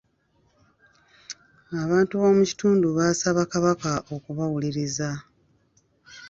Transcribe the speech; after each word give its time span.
Abantu 1.83 2.13
b'omukitundu 2.21 2.87
baasaba 2.97 3.41
kabaka 3.51 3.91
okubawuliriza. 4.15 5.09